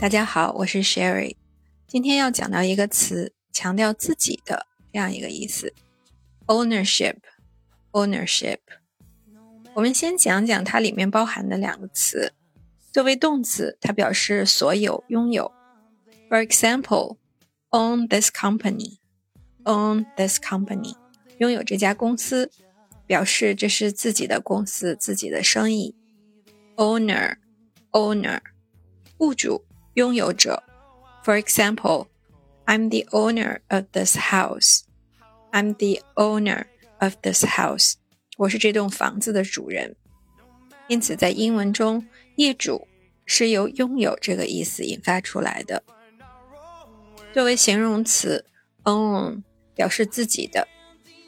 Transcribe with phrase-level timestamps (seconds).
[0.00, 1.36] 大家好，我是 Sherry。
[1.86, 5.74] 今天要讲到一个词，强调自己的这样一个意思
[6.46, 7.16] ，ownership。
[7.92, 8.60] ownership。
[9.74, 12.32] 我们先讲讲它里面包含的两个词。
[12.90, 15.52] 作为动词，它表示所有、拥有。
[16.30, 17.18] For example,
[17.68, 18.96] own this company.
[19.64, 20.96] Own this company，
[21.36, 22.50] 拥有这家公司，
[23.06, 25.94] 表示这是自己的公司、自己的生意。
[26.76, 27.36] Owner,
[27.90, 28.40] owner，
[29.18, 29.66] 物主。
[29.94, 30.62] 拥有者。
[31.24, 32.06] For example,
[32.66, 34.82] I'm the owner of this house.
[35.50, 36.66] I'm the owner
[36.98, 37.94] of this house.
[38.36, 39.96] 我是这栋房子的主人。
[40.86, 42.86] 因此，在英文中，业主
[43.26, 45.82] 是由拥有这个意思引发出来的。
[47.32, 48.46] 作为形容词
[48.84, 49.42] ，own
[49.74, 50.66] 表示自己的。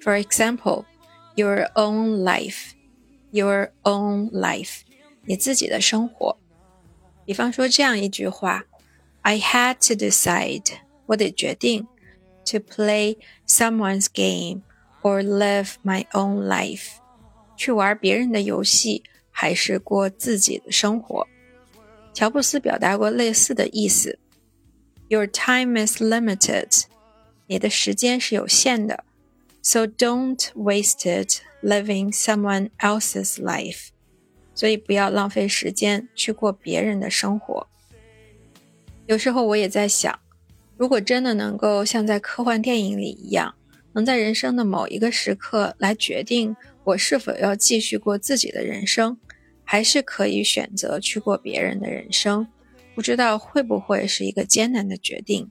[0.00, 0.84] For example,
[1.34, 2.72] your own life.
[3.30, 4.80] Your own life.
[5.22, 6.38] 你自己的生活。
[7.27, 8.65] 比方说这样一句话：
[9.21, 10.65] I had to decide，
[11.05, 11.87] 我得决定，
[12.45, 13.17] to play
[13.47, 14.63] someone's game
[15.01, 16.97] or live my own life，
[17.55, 21.27] 去玩别人的游戏还是过自己的生活。
[22.13, 24.19] 乔布斯表达过类似的意思：
[25.07, 26.83] Your time is limited，
[27.47, 29.03] 你的时间是有限的，
[29.61, 33.87] so don't waste it living someone else's life。
[34.58, 37.64] 所以不要浪费时间去过别人的生活。
[39.06, 40.18] 有时候我也在想，
[40.76, 43.54] 如果真的能够像在科幻电影里一样，
[43.92, 49.16] 能在人生的某一个时刻来决定我是否要继续过自己的人生，
[49.62, 52.48] 还是可以选择去过别人的人生，
[52.96, 55.48] 不知道会不会是一个艰难的决定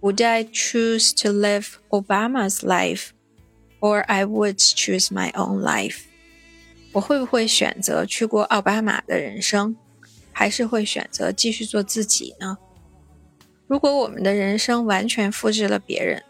[0.00, 3.08] ？Would I choose to live Obama's life,
[3.80, 6.02] or I would choose my own life?
[6.92, 9.76] 我会不会选择去过奥巴马的人生，
[10.32, 12.58] 还是会选择继续做自己呢？
[13.66, 16.22] 如果我们的人生完全复制了别人，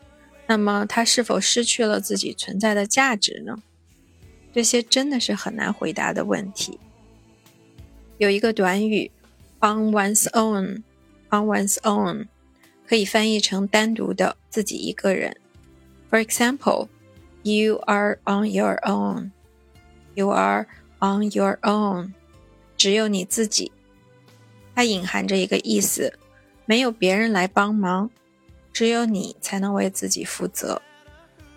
[0.46, 3.56] 那么他是否失去了自己存在的价值呢？
[4.52, 6.80] 这些真的是很难回答的问题。
[8.16, 9.12] 有一个短语
[9.60, 10.82] ，on one's own，on
[11.30, 12.26] one's own，
[12.86, 15.36] 可以翻译成单独的自己一个人。
[16.10, 19.30] For example，you are on your own。
[20.18, 20.66] You are
[20.98, 22.10] on your own，
[22.76, 23.70] 只有你自己。
[24.74, 26.18] 它隐含着一个意思：
[26.66, 28.10] 没有别人来帮忙，
[28.72, 30.82] 只有你才能为自己负责。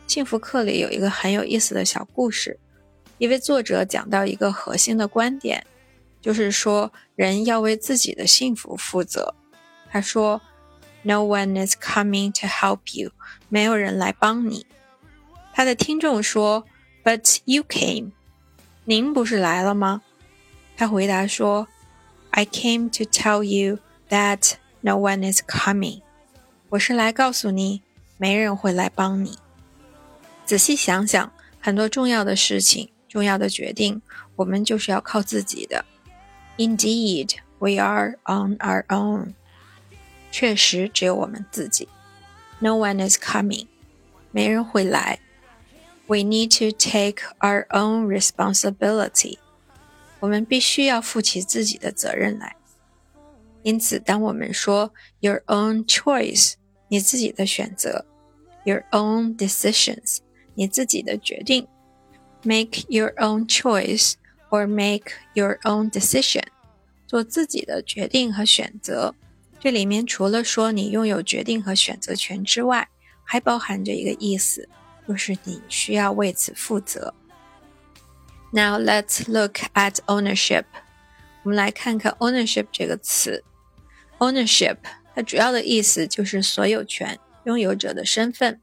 [0.05, 2.59] 幸福课里有一个很有意思的小故事，
[3.17, 5.65] 一位作者讲到一个核心的观点，
[6.21, 9.33] 就是说人要为自己的幸福负责。
[9.89, 10.39] 他说
[11.01, 13.11] ：“No one is coming to help you，
[13.49, 14.67] 没有人来帮你。”
[15.51, 16.63] 他的听众说
[17.03, 18.11] ：“But you came。”
[18.83, 20.01] 您不是来了吗？
[20.75, 21.67] 他回答说
[22.31, 23.77] ：“I came to tell you
[24.09, 26.01] that no one is coming。
[26.69, 27.83] 我是来告诉你，
[28.17, 29.37] 没人会来帮你。
[30.45, 34.01] 仔细想想，很多重要的事情、重要的决定，
[34.37, 35.85] 我们就是要靠自己的。
[36.57, 39.33] Indeed, we are on our own。
[40.31, 41.87] 确实，只有我们自己。
[42.57, 43.67] No one is coming，
[44.31, 45.19] 没人会来。”
[46.10, 49.38] We need to take our own responsibility。
[50.20, 52.56] 我们必须要负起自己的责任来。
[53.62, 56.54] 因此，当我们说 your own choice，
[56.88, 58.04] 你自己的选择；
[58.64, 60.18] your own decisions，
[60.54, 61.66] 你自己的决定；
[62.44, 64.14] make your own choice
[64.50, 66.44] or make your own decision，
[67.08, 69.14] 做自己的决定和选择。
[69.58, 72.88] 这里面除了说你拥有决定和选择权之外，
[73.24, 74.68] 还包含着一个意思。
[75.06, 77.14] 就是你需要为此负责。
[78.52, 80.64] Now let's look at ownership。
[81.42, 83.44] 我们来看看 ownership 这个词。
[84.18, 84.78] ownership
[85.14, 88.60] 它主要的意思就是所有权、拥有者的身份。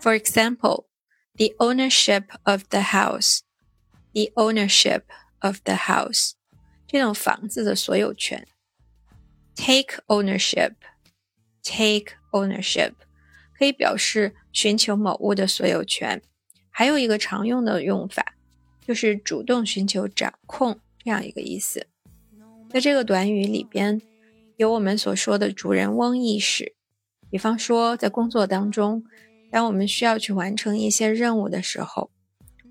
[0.00, 0.86] For example,
[1.34, 3.40] the ownership of the house.
[4.12, 5.02] The ownership
[5.40, 6.32] of the house.
[6.86, 8.46] 这种房子的所有权。
[9.54, 10.74] Take ownership.
[11.62, 12.94] Take ownership.
[13.61, 16.19] 可以表示寻求某物的所有权，
[16.71, 18.33] 还有一个常用的用法，
[18.83, 21.85] 就是主动寻求掌控这样一个意思。
[22.71, 24.01] 在这个短语里边，
[24.57, 26.73] 有我们所说的主人翁意识。
[27.29, 29.03] 比方说，在工作当中，
[29.51, 32.09] 当我们需要去完成一些任务的时候，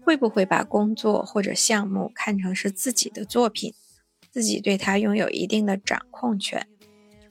[0.00, 3.72] 会不会把工作或者项目看成是自己的作品，
[4.32, 6.66] 自己对它拥有一定的掌控权？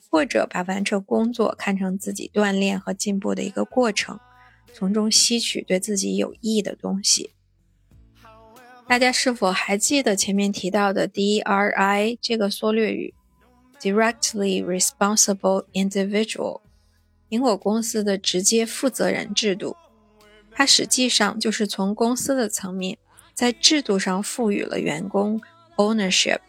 [0.10, 4.20] 或者把完成工作看成自己锻炼和进步的一个过程，
[4.74, 7.32] 从中吸取对自己有益的东西。
[8.88, 13.14] 大家是否还记得前面提到的 DRI 这个缩略语
[13.80, 16.62] directly responsible individual，
[17.30, 19.78] 苹果公司的直接负责人制度，
[20.52, 22.98] 它实际上就是从公司的层面
[23.36, 25.40] 在制度上赋予了员工
[25.78, 26.40] ownership。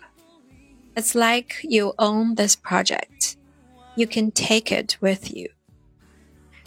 [0.94, 3.19] It's like you own this project,
[3.94, 5.50] you can take it with you。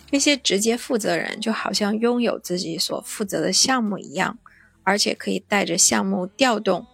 [0.10, 4.38] 这些直接负责人就好像拥有自己所负责的项目一样，
[4.84, 6.86] 而且可以带着项目调动，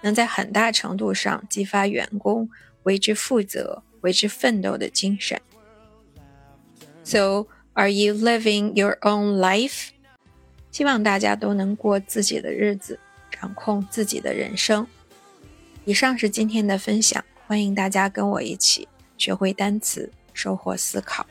[0.00, 2.48] 能在很大程度上激发员工
[2.84, 5.38] 为之负责、为之奋斗的精神。
[7.04, 9.88] So, are you living your own life?
[10.70, 12.98] 希望大家都能过自己的日子，
[13.30, 14.86] 掌控自己的人生。
[15.84, 18.88] 以上是今天的分享，欢迎大家跟我一起
[19.22, 21.24] 学会单词，收获思考。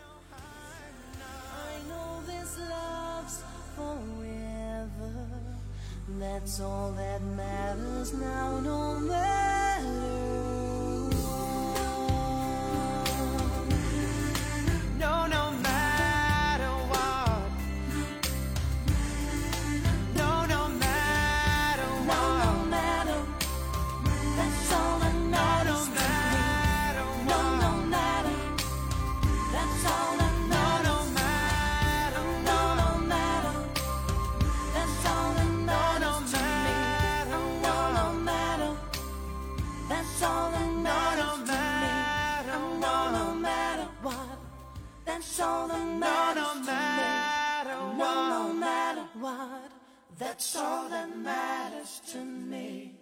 [45.68, 47.98] no, no, no matter what.
[47.98, 49.71] No, no matter what.
[50.18, 53.00] That's all that matters to me.